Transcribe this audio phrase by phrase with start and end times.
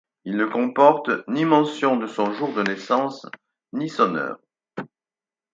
[0.25, 3.27] Il ne comporte ni mention de son jour de naissance,
[3.71, 4.39] ni son heure.